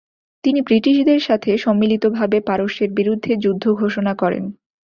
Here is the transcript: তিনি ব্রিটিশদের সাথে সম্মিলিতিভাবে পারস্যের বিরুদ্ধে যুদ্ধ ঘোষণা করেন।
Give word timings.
তিনি 0.43 0.59
ব্রিটিশদের 0.61 1.19
সাথে 1.27 1.51
সম্মিলিতিভাবে 1.57 2.37
পারস্যের 2.41 2.89
বিরুদ্ধে 2.97 3.31
যুদ্ধ 3.43 3.63
ঘোষণা 3.73 4.13
করেন। 4.15 4.43